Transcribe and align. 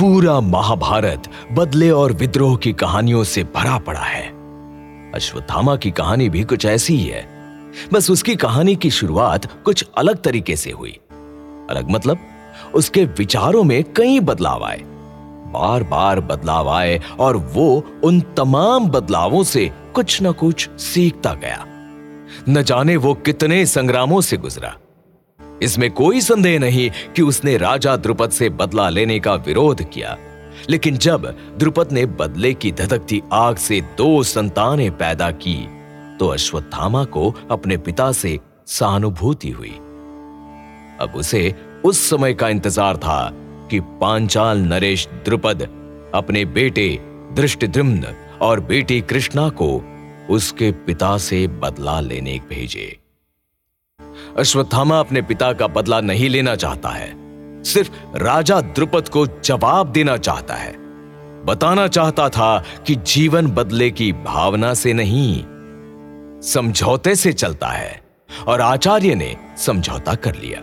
पूरा 0.00 0.40
महाभारत 0.40 1.22
बदले 1.52 1.90
और 1.90 2.12
विद्रोह 2.12 2.56
की 2.56 2.72
कहानियों 2.72 3.24
से 3.24 3.44
भरा 3.44 3.78
पड़ा 3.78 4.00
है। 4.00 4.26
अश्वत्थामा 5.14 5.76
की 5.76 5.90
कहानी 5.90 6.28
भी 6.28 6.42
कुछ 6.44 6.64
ऐसी 6.64 6.96
ही 6.96 7.04
है। 7.04 7.26
बस 7.92 8.10
उसकी 8.10 8.36
कहानी 8.36 8.76
की 8.76 8.90
शुरुआत 8.90 9.62
कुछ 9.62 9.84
अलग 9.98 10.22
तरीके 10.22 10.56
से 10.56 10.70
हुई। 10.70 10.98
अलग 11.70 11.90
मतलब 11.90 12.18
उसके 12.74 13.04
विचारों 13.04 13.64
में 13.64 13.84
कई 13.84 14.20
बदलाव 14.20 14.64
आए। 14.64 14.82
बार 15.52 15.82
बार 15.82 16.20
बदलाव 16.20 16.68
आए 16.68 17.00
और 17.20 17.36
वो 17.36 17.84
उन 18.04 18.20
तमाम 18.20 18.88
बदलावों 18.88 19.44
से 19.44 19.70
कुछ 19.94 20.22
न 20.22 20.32
कुछ 20.32 20.68
सीखता 20.70 21.34
गया। 21.34 21.64
न 22.48 22.62
जाने 22.62 22.96
वो 22.96 23.14
कितने 23.14 23.66
संग्रामों 23.66 24.20
से 24.20 24.36
गुजरा। 24.36 24.76
इसमें 25.62 25.90
कोई 25.90 26.20
संदेह 26.20 26.58
नहीं 26.58 26.90
कि 27.16 27.22
उसने 27.22 27.56
राजा 27.56 27.96
द्रुपद 27.96 28.30
से 28.30 28.48
बदला 28.50 28.88
लेने 28.88 29.18
का 29.20 29.34
विरोध 29.36 29.82
किया। 29.90 30.16
लेकिन 30.70 30.96
जब 30.96 31.26
द्रुपद 31.58 31.92
ने 31.92 32.04
बदले 32.06 32.52
की 32.54 32.72
धधकती 32.72 33.22
आग 33.32 33.56
से 33.56 33.80
दो 33.98 34.22
संतानें 34.22 34.90
पैदा 34.90 35.30
की 35.30 35.56
तो 36.18 36.28
अश्वत्थामा 36.28 37.04
को 37.06 37.34
अपने 37.50 37.76
पिता 37.76 38.10
से 38.12 38.38
सहानुभूति 38.66 39.50
हुई। 39.50 39.74
अब 41.00 41.12
उसे 41.16 41.54
उस 41.84 42.08
समय 42.10 42.34
का 42.34 42.48
इंतज़ार 42.48 42.96
था 42.96 43.30
कि 43.70 43.80
पांचाल 44.00 44.58
नरेश 44.58 45.06
द्रुपद 45.24 45.62
अपने 46.14 46.44
बेटे 46.44 46.88
दृष्टिद्युम्न 47.32 48.14
और 48.42 48.60
बेटी 48.60 49.00
कृष्णा 49.00 49.48
को 49.60 49.70
उसके 50.30 50.70
पिता 50.86 51.16
से 51.18 51.46
बदला 51.46 52.00
लेने 52.00 52.38
भेजे। 52.48 52.96
अश्वत्थामा 54.38 55.00
अपने 55.00 55.22
पिता 55.22 55.52
का 55.52 55.66
बदला 55.66 56.00
नहीं 56.00 56.28
लेना 56.28 56.54
चाहता 56.54 56.88
है। 56.88 57.14
सिर्फ़ 57.64 57.90
राजा 58.16 58.60
द्रुपद 58.60 59.08
को 59.08 59.26
जवाब 59.26 59.92
देना 59.92 60.16
चाहता 60.16 60.54
है। 60.54 60.72
बताना 61.44 61.88
चाहता 61.88 62.28
था 62.28 62.64
कि 62.86 62.94
जीवन 62.94 63.46
बदले 63.46 63.90
की 63.90 64.12
भावना 64.12 64.74
से 64.74 64.92
नहीं, 64.92 65.44
समझौते 66.42 67.14
से 67.14 67.32
चलता 67.32 67.68
है 67.68 68.02
और 68.46 68.60
आचार्य 68.60 69.14
ने 69.14 69.36
समझौता 69.58 70.14
कर 70.14 70.34
लिया। 70.34 70.60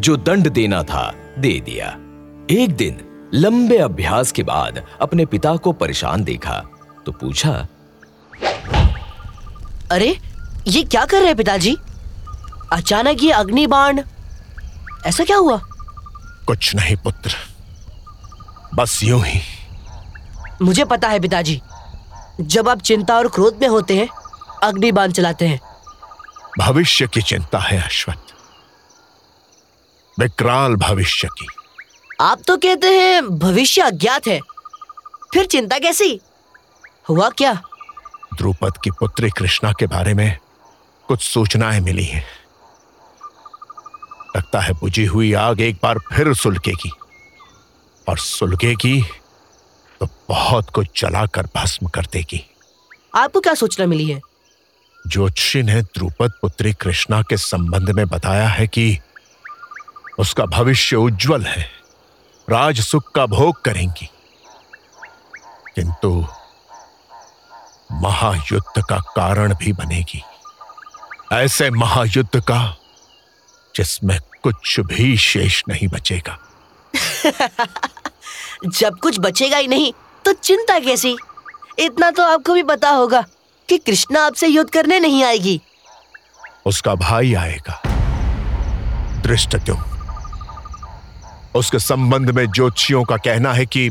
जो 0.00 0.16
दंड 0.16 0.48
देना 0.48 0.82
था, 0.82 1.14
दे 1.38 1.60
दिया। 1.60 1.88
एक 2.50 2.76
दिन, 2.76 3.00
लंबे 3.34 3.78
अभ्यास 3.78 4.32
के 4.32 4.42
बाद 4.42 4.84
अपने 5.00 5.26
पिता 5.26 5.56
को 5.56 5.72
परेशान 5.72 6.24
देखा 6.24 6.62
तो 7.06 7.12
पूछा, 7.12 7.66
अरे, 9.90 10.16
ये 10.66 10.82
क्या 10.82 11.04
कर 11.04 11.22
रहे 11.22 11.34
पिताजी? 11.34 11.76
अचानक 12.72 13.22
ये 13.22 13.30
अग्नि 13.32 13.66
बाण 13.66 14.00
ऐसा 15.06 15.24
क्या 15.24 15.36
हुआ? 15.36 15.60
कुछ 16.46 16.74
नहीं 16.74 16.96
पुत्र 16.96 17.36
बस 18.74 19.02
यूँ 19.04 19.22
ही। 19.24 19.40
मुझे 20.62 20.84
पता 20.84 21.08
है 21.08 21.20
पिताजी 21.20 21.60
जब 22.40 22.68
आप 22.68 22.80
चिंता 22.80 23.16
और 23.16 23.28
क्रोध 23.28 23.58
में 23.60 23.68
होते 23.68 23.96
हैं 23.96 24.08
अग्नि 24.62 24.92
बाण 24.92 25.12
चलाते 25.12 25.48
हैं। 25.48 25.60
भविष्य 26.58 27.06
की 27.06 27.22
चिंता 27.22 27.58
है 27.58 27.82
अश्वत्थ। 27.82 28.34
विकराल 30.20 30.74
भविष्य 30.76 31.28
की। 31.28 31.46
आप 32.20 32.42
तो 32.46 32.56
कहते 32.56 32.88
हैं 32.88 33.38
भविष्य 33.38 33.82
अज्ञात 33.82 34.26
है 34.28 34.40
फिर 35.34 35.46
चिंता 35.46 35.78
कैसी? 35.78 36.20
हुआ 37.08 37.28
क्या? 37.28 37.52
द्रुपद 38.34 38.76
की 38.84 38.90
पुत्री 38.90 39.30
कृष्णा 39.30 39.72
के 39.72 39.86
बारे 39.86 40.14
में 40.14 40.36
कुछ 41.08 41.22
सूचनाएँ 41.22 41.80
मिली 41.80 42.04
हैं। 42.04 42.24
लगता 44.36 44.60
है 44.60 44.72
बुझी 44.72 45.04
हुई 45.04 45.32
आग 45.32 45.60
एक 45.60 45.78
बार 45.82 45.98
फिर 45.98 46.34
सुलगेगी 46.34 46.90
और 48.08 48.18
सुलगेगी 48.18 49.02
तो 50.00 50.08
बहुत 50.28 50.70
कुछ 50.70 51.02
जलाकर 51.02 51.48
भस्म 51.56 51.86
कर 51.86 52.06
देगी। 52.12 52.50
आपको 53.14 53.40
क्या 53.40 53.54
सूचना 53.54 53.86
मिली 53.86 54.10
है? 54.10 54.20
ज्योतिषी 55.06 55.62
ने 55.62 55.82
द्रुपद 55.82 56.32
पुत्री 56.42 56.72
कृष्णा 56.72 57.22
के 57.22 57.36
संबंध 57.36 57.90
में 57.90 58.08
बताया 58.08 58.48
है 58.48 58.66
कि 58.66 58.98
उसका 60.18 60.46
भविष्य 60.46 60.96
उज्जवल 60.96 61.42
है। 61.42 61.70
राज 62.50 62.80
सुख 62.80 63.12
का 63.12 63.26
भोग 63.26 63.62
करेंगी। 63.62 64.10
किंतु 65.74 66.26
महायुद्ध 67.92 68.82
का 68.82 68.98
कारण 68.98 69.54
भी 69.54 69.72
बनेगी। 69.72 70.22
ऐसे 71.32 71.70
महायुद्ध 71.70 72.40
का 72.40 72.76
जिसमें 73.76 74.18
कुछ 74.42 74.80
भी 74.80 75.16
शेष 75.16 75.62
नहीं 75.68 75.88
बचेगा। 75.88 76.38
जब 78.66 78.98
कुछ 78.98 79.16
बचेगा 79.20 79.56
ही 79.56 79.68
नहीं 79.68 79.92
तो 80.24 80.32
चिंता 80.32 80.78
कैसी? 80.78 81.16
इतना 81.78 82.10
तो 82.10 82.22
आपको 82.22 82.54
भी 82.54 82.62
पता 82.62 82.90
होगा 82.90 83.24
कि 83.68 83.78
कृष्णा 83.78 84.24
आपसे 84.26 84.46
युद्ध 84.46 84.70
करने 84.70 85.00
नहीं 85.00 85.24
आएगी। 85.24 85.60
उसका 86.66 86.94
भाई 86.94 87.34
आएगा। 87.34 87.82
दृष्टद्युम 89.22 89.82
उसके 91.54 91.78
संबंध 91.78 92.30
में 92.30 92.46
ज्योतिषियों 92.50 93.04
का 93.04 93.16
कहना 93.16 93.52
है 93.52 93.66
कि 93.66 93.88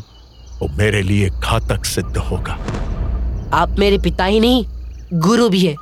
वो 0.59 0.68
मेरे 0.78 1.02
लिए 1.02 1.30
घातक 1.30 1.86
सिद्ध 1.86 2.18
होगा। 2.18 2.53
आप 3.53 3.75
मेरे 3.80 3.98
पिता 3.98 4.25
ही 4.25 4.40
नहीं 4.40 4.66
गुरु 5.13 5.50
भी 5.50 5.66
है 5.66 5.75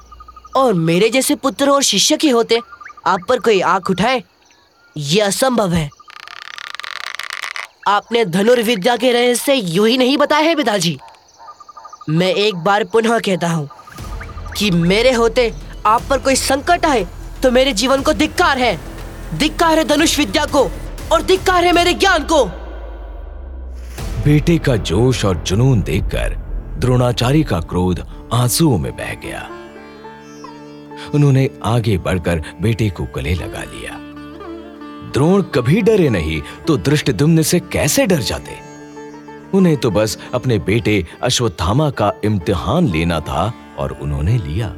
और 0.55 0.73
मेरे 0.73 1.09
जैसे 1.09 1.35
पुत्र 1.35 1.69
और 1.69 1.83
शिष्य 1.83 2.17
के 2.17 2.29
होते 2.29 2.59
आप 3.07 3.25
पर 3.29 3.39
कोई 3.39 3.59
आँख 3.61 3.89
उठाए? 3.89 4.23
ये 4.95 5.21
असंभव 5.21 5.73
है। 5.73 5.89
आपने 7.87 8.23
धनुर्विद्या 8.25 8.95
के 8.97 9.11
रहस्य 9.11 9.53
यूँ 9.53 9.87
ही 9.87 9.97
नहीं 9.97 10.17
बताया 10.17 10.47
है, 10.47 10.55
पिताजी। 10.55 10.97
मैं 12.09 12.33
एक 12.33 12.55
बार 12.55 12.83
पुनः 12.83 13.19
कहता 13.19 13.47
हूँ 13.47 13.69
कि 14.57 14.71
मेरे 14.71 15.11
होते 15.11 15.51
आप 15.85 16.03
पर 16.09 16.19
कोई 16.19 16.35
संकट 16.35 16.85
आए 16.85 17.07
तो 17.43 17.51
मेरे 17.51 17.73
जीवन 17.73 18.01
को 18.01 18.13
धिक्कार 18.13 18.57
है। 18.57 18.77
धिक्कार 19.37 19.77
है 19.77 19.83
धनुष 19.83 20.17
विद्या 20.19 20.45
को, 20.45 20.69
और 21.11 21.21
धिक्कार 21.21 21.65
है 21.65 21.71
मेरे 21.73 21.93
ज्ञान 21.93 22.23
को। 22.23 22.43
बेटे 24.23 24.57
का 24.57 24.75
जोश 24.75 25.23
और 25.25 25.37
जुनून 25.37 25.81
देखकर 25.81 26.35
द्रोणाचार्य 26.79 27.43
का 27.43 27.59
क्रोध 27.61 27.99
आंसुओं 28.33 28.77
में 28.77 28.91
बह 28.95 29.13
गया। 29.23 29.47
उन्होंने 31.15 31.49
आगे 31.63 31.97
बढ़कर 31.97 32.43
बेटे 32.61 32.89
को 32.89 33.03
गले 33.15 33.33
लगा 33.33 33.63
लिया। 33.63 33.97
द्रोण 35.13 35.41
कभी 35.41 35.81
डरे 35.81 36.09
नहीं 36.09 36.41
तो 36.67 36.77
दृष्टदुम्न 36.77 37.41
से 37.41 37.59
कैसे 37.59 38.05
डर 38.07 38.19
जाते? 38.21 38.57
उन्हें 39.53 39.77
तो 39.77 39.91
बस 39.91 40.17
अपने 40.33 40.59
बेटे 40.59 41.05
अश्वत्थामा 41.23 41.89
का 41.89 42.11
इम्तिहान 42.23 42.87
लेना 42.87 43.19
था 43.19 43.53
और 43.77 43.91
उन्होंने 43.91 44.37
लिया। 44.37 44.73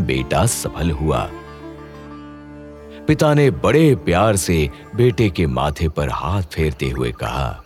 बेटा 0.00 0.46
सफल 0.46 0.90
हुआ। 0.90 1.28
पिता 3.08 3.34
ने 3.34 3.50
बड़े 3.50 3.94
प्यार 3.94 4.36
से 4.36 4.70
बेटे 4.96 5.28
के 5.30 5.46
माथे 5.46 5.88
पर 5.88 6.08
हाथ 6.08 6.42
फेरते 6.42 6.90
हुए 6.90 7.12
कहा 7.12 7.62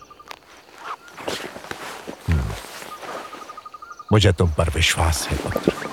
मुझे 4.13 4.33
तुम 4.33 4.51
पर 4.51 4.71
विश्वास 4.71 5.29
है, 5.29 5.39
पुत्र। 5.39 5.86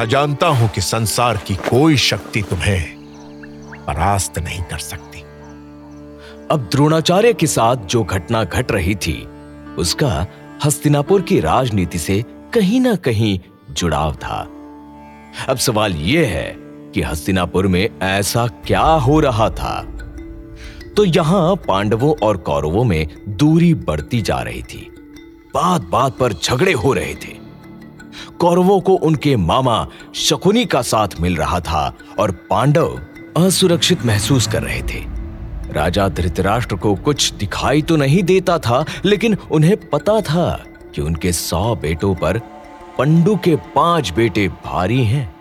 मैं 0.00 0.08
जानता 0.08 0.46
हूँ 0.46 0.68
कि 0.68 0.80
संसार 0.80 1.36
की 1.36 1.54
कोई 1.54 1.96
शक्ति 1.96 2.42
तुम्हें 2.42 2.96
परास्त 3.86 4.38
नहीं 4.38 4.62
कर 4.62 4.78
सकती। 4.78 5.20
अब 6.50 6.68
द्रोणाचार्य 6.72 7.32
के 7.32 7.46
साथ 7.46 7.76
जो 7.76 8.04
घटना 8.04 8.44
घट 8.44 8.72
रही 8.72 8.94
थी, 8.94 9.28
उसका 9.78 10.26
हस्तिनापुर 10.64 11.22
की 11.22 11.40
राजनीति 11.40 11.98
से 11.98 12.24
कहीं 12.54 12.80
ना 12.80 12.94
कहीं 12.94 13.40
जुड़ाव 13.70 14.14
था। 14.14 14.48
अब 15.48 15.56
सवाल 15.56 15.92
यह 15.92 16.28
है 16.28 16.56
कि 16.94 17.02
हस्तिनापुर 17.02 17.66
में 17.66 17.90
ऐसा 18.02 18.46
क्या 18.46 18.82
हो 18.82 19.20
रहा 19.20 19.50
था? 19.50 19.82
तो 20.96 21.04
यहाँ 21.04 21.56
पांडवों 21.56 22.14
और 22.26 22.36
कौरवों 22.36 22.84
में 22.84 23.06
दूरी 23.28 23.74
बढ़ती 23.74 24.22
जा 24.22 24.40
रही 24.40 24.62
थी। 24.62 24.90
बात 25.54 25.82
बात 25.82 26.18
पर 26.18 26.32
झगड़े 26.32 26.72
हो 26.72 26.92
रहे 26.92 27.14
थे। 27.14 27.39
कौरवों 28.40 28.80
को 28.80 28.94
उनके 28.94 29.34
मामा 29.36 29.86
शकुनी 30.14 30.64
का 30.64 30.82
साथ 30.82 31.20
मिल 31.20 31.36
रहा 31.36 31.60
था 31.60 31.92
और 32.18 32.30
पांडव 32.50 33.00
असुरक्षित 33.36 34.04
महसूस 34.06 34.46
कर 34.46 34.62
रहे 34.62 34.82
थे। 34.84 35.04
राजा 35.72 36.08
धृतराष्ट्र 36.08 36.76
को 36.76 36.94
कुछ 36.94 37.32
दिखाई 37.32 37.82
तो 37.82 37.96
नहीं 37.96 38.22
देता 38.22 38.58
था, 38.58 38.84
लेकिन 39.04 39.36
उन्हें 39.50 39.76
पता 39.90 40.20
था 40.20 40.64
कि 40.94 41.02
उनके 41.02 41.32
सौ 41.32 41.74
बेटों 41.74 42.14
पर 42.14 42.38
पंडु 42.98 43.36
के 43.36 43.56
पाँच 43.74 44.12
बेटे 44.12 44.48
भारी 44.64 45.04
हैं। 45.04 45.34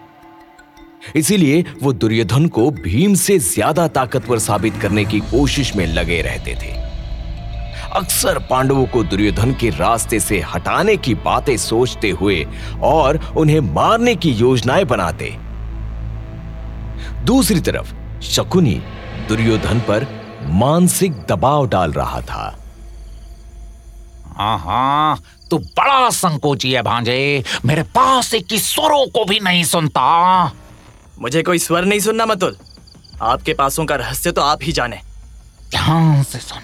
इसीलिए 1.16 1.64
वो 1.84 1.94
दुर्योधन 1.94 2.48
को 2.48 2.70
भीम 2.74 3.14
से 3.16 3.38
ज़्यादा 3.40 3.88
ताकतवर 3.88 4.40
साबित 4.40 4.78
करने 4.82 5.06
की 5.06 5.20
कोशिश 5.22 5.76
में 5.76 5.86
लगे 5.88 6.22
रहते 6.22 6.56
थे। 6.56 6.89
अक्सर 7.96 8.40
पांडवों 8.40 8.86
को 8.86 9.04
दुर्योधन 9.04 9.54
के 9.54 9.70
रास्ते 9.70 10.20
से 10.20 10.40
हटाने 10.42 10.98
की 10.98 11.14
बातें 11.16 11.58
सोचते 11.58 12.10
हुए 12.10 12.48
और 12.84 13.18
उन्हें 13.38 13.60
मारने 13.60 14.16
की 14.16 14.32
योजनाएँ 14.32 14.84
बनाते। 14.84 15.36
दूसरी 17.26 17.60
तरफ़ 17.60 18.22
शकुनी 18.22 18.82
दुर्योधन 19.28 19.80
पर 19.80 20.08
मानसिक 20.44 21.14
दबाव 21.14 21.68
डाल 21.68 21.92
रहा 21.92 22.22
था। 22.22 22.56
हाँ 24.38 25.22
तू 25.52 25.58
बड़ा 25.58 26.10
संकोची 26.10 26.72
है 26.72 26.82
भांजे। 26.82 27.44
मेरे 27.66 27.84
पास 27.84 28.34
एक 28.34 28.48
की 28.48 28.60
स्वरों 28.60 29.08
को 29.08 29.26
भी 29.26 29.40
नहीं 29.40 29.64
सुनता। 29.64 30.46
मुझे 31.22 31.44
कोई 31.44 31.60
स्वर 31.60 31.86
नहीं 31.86 32.00
सुनना 32.00 32.26
मतुल। 32.26 32.58
आपके 33.22 33.54
पासों 33.54 33.86
का 33.86 33.96
रहस्य 33.96 34.32
तो 34.32 34.42
आप 34.42 34.60
ही 34.62 34.72
जाने। 34.72 35.00
ध्यान 35.70 36.24
से 36.24 36.40
सुन। 36.40 36.60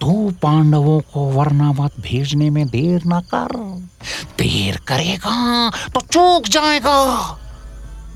तू 0.00 0.12
पांडवों 0.42 1.00
को 1.12 1.24
वर्णावत 1.30 2.00
भेजने 2.00 2.48
में 2.50 2.66
देर 2.66 3.02
ना 3.06 3.20
कर। 3.34 3.54
देर 4.38 4.76
करेगा 4.88 5.70
तो 5.94 6.00
चूक 6.02 6.46
जाएगा। 6.48 7.00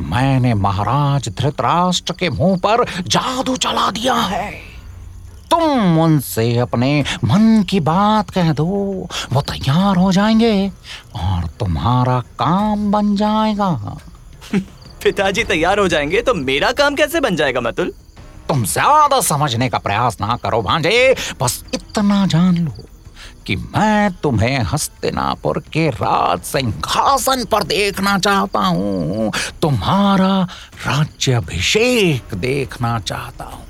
मैंने 0.01 0.55
महाराज 0.55 1.29
धृतराष्ट्र 1.39 2.15
के 2.19 2.31
मुँह 2.31 2.57
पर 2.57 2.85
जादू 3.09 3.57
चला 3.57 3.91
दिया 3.91 4.15
है। 4.15 4.51
तुम 5.51 5.99
उनसे 6.01 6.57
अपने 6.59 7.05
मन 7.25 7.63
की 7.63 7.81
बात 7.81 8.31
कह 8.31 8.53
दो 8.53 8.65
वो 9.33 9.41
तैयार 9.43 9.97
हो 9.97 10.13
जाएँगे 10.13 10.69
और 11.17 11.47
तुम्हारा 11.61 12.19
काम 12.39 12.91
बन 12.93 13.15
जाएगा। 13.17 13.99
पिताजी 15.05 15.45
तैयार 15.45 15.79
हो 15.79 15.87
जाएँगे 15.89 16.23
तो 16.23 16.35
मेरा 16.35 16.73
काम 16.73 16.95
कैसे 16.95 17.21
बन 17.21 17.37
जाएगा 17.37 17.61
मतुल? 17.61 17.93
तुम 18.49 18.65
ज़्यादा 18.65 19.21
समझने 19.21 19.69
का 19.69 19.79
प्रयास 19.79 20.17
ना 20.21 20.37
करो 20.37 20.61
भांजे। 20.63 21.15
बस 21.41 21.65
इतना 21.95 22.27
जान 22.27 22.57
लो 22.59 22.85
कि 23.47 23.57
मैं 23.57 24.11
तुम्हें 24.13 24.59
हस्तिनापुर 24.59 25.59
के 25.73 25.89
राज 25.91 26.41
सिंहासन 26.43 27.45
पर 27.45 27.63
देखना 27.63 28.19
चाहता 28.19 28.61
हूँ। 28.61 29.31
तुम्हारा 29.63 30.43
राज्याभिषेक 30.87 32.35
देखना 32.35 32.99
चाहता 32.99 33.45
हूँ। 33.45 33.63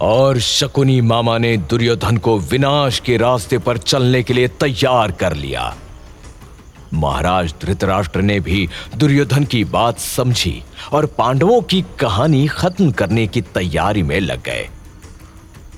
और 0.00 0.40
शकुनी 0.40 1.00
मामा 1.00 1.38
ने 1.38 1.56
दुर्योधन 1.56 2.16
को 2.16 2.38
विनाश 2.38 3.00
के 3.00 3.16
रास्ते 3.16 3.58
पर 3.58 3.78
चलने 3.78 4.22
के 4.22 4.34
लिए 4.34 4.48
तैयार 4.48 5.12
कर 5.12 5.34
लिया। 5.34 5.74
महाराज 6.94 7.54
धृतराष्ट्र 7.62 8.22
ने 8.22 8.40
भी 8.40 8.68
दुर्योधन 8.96 9.44
की 9.44 9.64
बात 9.64 9.98
समझी 9.98 10.62
और 10.92 11.06
पांडवों 11.06 11.62
की 11.62 11.84
कहानी 12.00 12.46
खत्म 12.46 12.90
करने 12.90 13.26
की 13.26 13.40
तैयारी 13.40 14.02
में 14.02 14.20
लग 14.20 14.42
गए। 14.42 14.68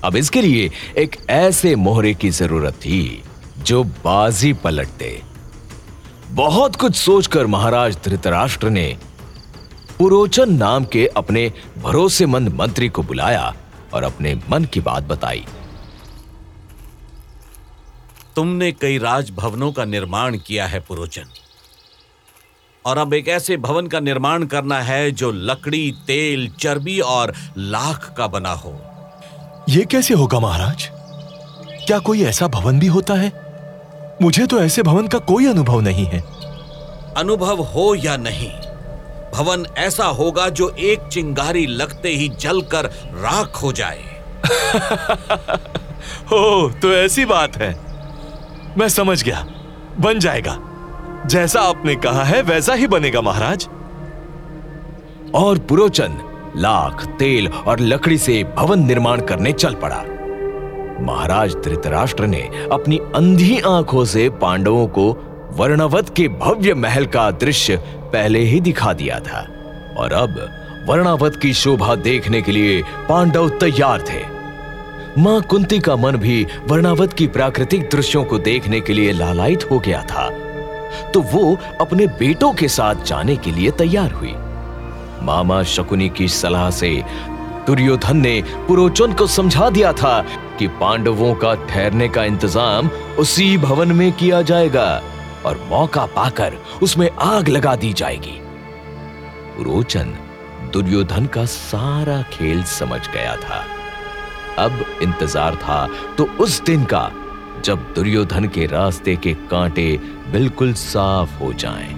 अब 0.04 0.16
इसके 0.16 0.42
लिए 0.42 0.70
एक 0.98 1.16
ऐसे 1.30 1.76
मोहरे 1.76 2.14
की 2.14 2.30
ज़रूरत 2.30 2.74
थी, 2.74 3.22
जो 3.58 3.84
बाजी 3.84 4.52
पलट 4.52 4.88
दे। 4.88 5.22
बहुत 6.30 6.76
कुछ 6.76 6.96
सोचकर 6.96 7.46
महाराज 7.46 7.98
धृतराष्ट्र 8.04 8.70
ने 8.70 8.98
पुरोचन 9.98 10.52
नाम 10.52 10.84
के 10.84 11.06
अपने 11.06 11.52
भरोसेमंद 11.78 12.48
मंत्री 12.48 12.88
को 12.88 13.02
बुलाया 13.02 13.54
और 13.94 14.02
अपने 14.02 14.40
मन 14.50 14.64
की 14.64 14.80
बात 14.80 15.02
बताई। 15.02 15.46
तुमने 18.36 18.72
कई 18.72 18.98
राजभवनों 18.98 19.72
का 19.72 19.84
निर्माण 19.84 20.38
किया 20.38 20.66
है, 20.66 20.80
पुरोचन। 20.80 21.24
और 22.86 22.98
अब 22.98 23.14
एक 23.14 23.28
ऐसे 23.28 23.56
भवन 23.56 23.86
का 23.86 24.00
निर्माण 24.00 24.46
करना 24.46 24.80
है, 24.80 25.10
जो 25.10 25.32
लकड़ी, 25.32 25.94
तेल, 26.06 26.48
चर्बी 26.48 27.00
और 27.00 27.34
लाख 27.58 28.14
का 28.18 28.26
बना 28.26 28.52
हो। 28.52 28.87
ये 29.68 29.84
कैसे 29.84 30.14
होगा 30.14 30.40
महाराज? 30.40 30.90
क्या 31.86 31.98
कोई 31.98 32.22
ऐसा 32.24 32.48
भवन 32.48 32.78
भी 32.78 32.86
होता 32.86 33.14
है? 33.14 33.32
मुझे 34.22 34.46
तो 34.46 34.62
ऐसे 34.62 34.82
भवन 34.82 35.08
का 35.08 35.18
कोई 35.18 35.46
अनुभव 35.46 35.80
नहीं 35.80 36.06
है। 36.06 36.20
अनुभव 37.16 37.62
हो 37.62 37.94
या 37.94 38.16
नहीं 38.16 38.52
भवन 39.34 39.66
ऐसा 39.78 40.04
होगा 40.04 40.48
जो 40.48 40.68
एक 40.68 41.00
चिंगारी 41.00 41.66
लगते 41.66 42.08
ही 42.08 42.28
जलकर 42.28 42.86
राख 43.04 43.62
हो 43.62 43.72
जाए। 43.72 44.22
हो 46.24 46.70
तो 46.82 46.92
ऐसी 46.92 47.24
बात 47.24 47.56
है। 47.56 47.80
मैं 48.78 48.88
समझ 48.88 49.22
गया। 49.22 49.46
बन 50.00 50.18
जाएगा। 50.18 50.58
जैसा 51.26 51.60
आपने 51.60 51.96
कहा 51.96 52.24
है 52.24 52.42
वैसा 52.42 52.74
ही 52.74 52.86
बनेगा 52.86 53.20
महाराज। 53.20 53.68
और 55.34 55.58
पुरोचन 55.58 56.27
लाख, 56.58 57.04
तेल 57.18 57.48
और 57.48 57.80
लकड़ी 57.80 58.18
से 58.18 58.44
भवन 58.56 58.86
निर्माण 58.86 59.20
करने 59.20 59.52
चल 59.52 59.74
पड़ा। 59.74 60.04
महाराज 61.00 61.54
धृतराष्ट्र 61.54 62.26
ने 62.26 62.50
अपनी 62.72 62.98
अंधी 63.14 63.58
आँखों 63.58 64.04
से 64.04 64.28
पांडवों 64.28 64.86
को 64.86 65.12
वर्णवत 65.52 66.08
के 66.16 66.28
भव्य 66.28 66.74
महल 66.74 67.06
का 67.06 67.30
दृश्य 67.30 67.76
पहले 68.12 68.38
ही 68.38 68.60
दिखा 68.60 68.92
दिया 68.92 69.18
था। 69.18 69.46
और 69.98 70.12
अब 70.12 70.48
वर्णावत 70.88 71.38
की 71.42 71.52
शोभा 71.52 71.94
देखने 71.94 72.42
के 72.42 72.52
लिए 72.52 72.82
पांडव 73.08 73.48
तैयार 73.48 74.00
थे। 74.00 74.38
माँ 75.18 75.42
कुंती 75.42 75.78
का 75.78 75.96
मन 75.96 76.16
भी 76.16 76.46
वर्णावत 76.68 77.12
की 77.12 77.26
प्राकृतिक 77.26 77.82
दृश्यों 77.82 78.24
को 78.24 78.38
देखने 78.38 78.80
के 78.80 78.92
लिए 78.92 79.12
लालायित 79.12 79.70
हो 79.70 79.78
गया 79.78 80.02
था। 80.02 80.28
तो 81.14 81.20
वो 81.20 81.58
अपने 81.80 82.06
बेटों 82.06 82.52
के 82.52 82.68
साथ 82.68 82.94
जाने 83.04 83.36
के 83.36 83.50
लिए 83.50 83.70
तैयार 83.70 84.10
हुई। 84.10 84.34
मामा 85.22 85.62
शकुनी 85.62 86.08
की 86.08 86.28
सलाह 86.28 86.70
से 86.70 87.04
दुर्योधन 87.66 88.16
ने 88.16 88.42
पुरोचन 88.68 89.12
को 89.12 89.26
समझा 89.26 89.70
दिया 89.70 89.92
था 89.92 90.20
कि 90.58 90.66
पांडवों 90.66 91.34
का 91.34 91.54
ठहरने 91.54 92.08
का 92.08 92.24
इंतज़ाम 92.24 92.88
उसी 93.18 93.58
भवन 93.58 93.92
में 93.92 94.12
किया 94.12 94.42
जाएगा 94.42 95.02
और 95.46 95.66
मौका 95.70 96.06
पाकर 96.06 96.54
उसमें 96.82 97.10
आग 97.10 97.48
लगा 97.48 97.76
दी 97.76 97.92
जाएगी 97.92 98.40
पुरोचन 99.56 100.14
दुर्योधन 100.72 101.26
का 101.26 101.44
सारा 101.44 102.22
खेल 102.22 102.62
समझ 102.62 103.00
गया 103.08 103.36
था 103.36 103.64
अब 104.58 104.84
इंतज़ार 105.02 105.54
था 105.54 105.88
तो 106.18 106.24
उस 106.24 106.60
दिन 106.60 106.84
का, 106.84 107.10
जब 107.64 107.92
दुर्योधन 107.94 108.48
के 108.48 108.66
रास्ते 108.66 109.16
के 109.16 109.34
कांटे 109.34 110.00
बिल्कुल 110.32 110.72
साफ़ 110.72 111.38
हो 111.38 111.52
जाएँ। 111.52 111.94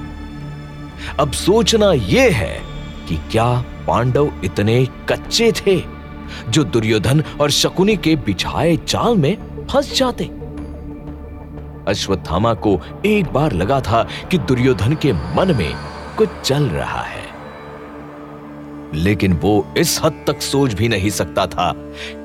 अब 1.21 1.33
सोचना 1.33 1.93
यह 1.93 2.37
है 2.37 2.70
कि 3.11 3.17
क्या 3.31 3.65
पांडव 3.87 4.33
इतने 4.45 4.87
कच्चे 5.09 5.53
थे, 5.53 5.83
जो 6.49 6.65
दुर्योधन 6.65 7.25
और 7.41 7.51
शकुनी 7.51 7.97
के 7.97 8.17
बिछाए 8.17 8.77
जाल 8.77 9.17
में 9.17 9.37
फंस 9.67 9.95
जाते? 9.99 10.25
अश्वत्थामा 11.89 12.55
को 12.55 12.81
एक 13.07 13.33
बार 13.33 13.53
लगा 13.53 13.81
था 13.81 14.09
कि 14.31 14.39
दुर्योधन 14.39 14.95
के 14.95 15.13
मन 15.13 15.55
में 15.59 15.75
कुछ 16.19 16.29
चल 16.45 16.63
रहा 16.63 17.03
है। 17.03 17.29
लेकिन 18.95 19.33
वो 19.33 19.75
इस 19.79 20.01
हद 20.05 20.25
तक 20.27 20.41
सोच 20.43 20.73
भी 20.73 20.89
नहीं 20.89 21.11
सकता 21.11 21.47
था 21.47 21.73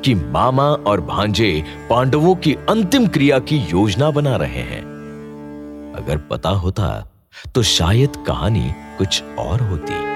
कि 0.06 0.16
मामा 0.16 0.64
और 0.64 1.02
भांजे 1.02 1.64
पांडवों 1.90 2.36
की 2.36 2.54
अंतिम 2.70 3.08
क्रिया 3.08 3.40
की 3.40 3.58
योजना 3.58 4.12
बना 4.12 4.36
रहे 4.36 4.62
हैं। 4.64 4.84
अगर 5.98 6.18
पता 6.18 6.50
होता 6.50 7.12
तो 7.56 7.64
शायद 7.64 8.16
कहानी 8.28 8.72
कुछ 8.98 9.24
और 9.40 9.62
होती। 9.62 10.15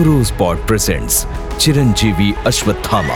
Rose 0.00 0.32
Pod 0.32 0.58
presents 0.66 1.24
Chiranjeevi 1.62 2.32
Ashwathama. 2.42 3.14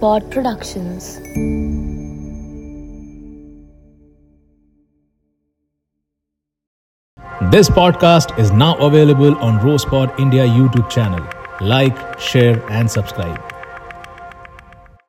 Pod 0.00 0.30
Productions. 0.30 1.18
This 7.50 7.68
podcast 7.68 8.38
is 8.38 8.50
now 8.52 8.74
available 8.78 9.36
on 9.36 9.58
Rose 9.58 9.84
Pod 9.84 10.18
India 10.18 10.46
YouTube 10.46 10.88
channel. 10.88 11.26
Like, 11.60 12.18
share, 12.18 12.62
and 12.70 12.90
subscribe. 12.90 13.57